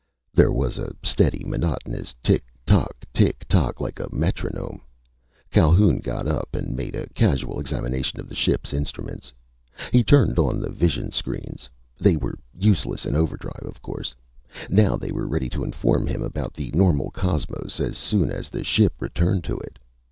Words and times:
_"There 0.33 0.51
was 0.51 0.79
a 0.79 0.95
steady, 1.03 1.43
monotonous 1.45 2.15
tick, 2.23 2.43
tock, 2.65 3.05
tick, 3.13 3.45
tock, 3.47 3.79
like 3.79 3.99
a 3.99 4.07
metronome. 4.11 4.81
Calhoun 5.51 5.99
got 5.99 6.25
up 6.27 6.55
and 6.55 6.75
made 6.75 6.95
a 6.95 7.05
casual 7.09 7.59
examination 7.59 8.19
of 8.19 8.27
the 8.27 8.33
ship's 8.33 8.73
instruments. 8.73 9.31
He 9.91 10.03
turned 10.03 10.39
on 10.39 10.59
the 10.59 10.71
vision 10.71 11.11
screens. 11.11 11.69
They 11.99 12.17
were 12.17 12.39
useless 12.57 13.05
in 13.05 13.15
overdrive, 13.15 13.61
of 13.61 13.79
course, 13.83 14.15
Now 14.71 14.95
they 14.95 15.11
were 15.11 15.27
ready 15.27 15.49
to 15.49 15.63
inform 15.63 16.07
him 16.07 16.23
about 16.23 16.55
the 16.55 16.71
normal 16.71 17.11
cosmos 17.11 17.79
as 17.79 17.95
soon 17.95 18.31
as 18.31 18.49
the 18.49 18.63
ship 18.63 18.95
returned 19.01 19.43
to 19.43 19.59
it. 19.59 19.77